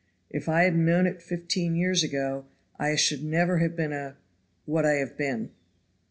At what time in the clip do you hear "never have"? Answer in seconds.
3.23-3.75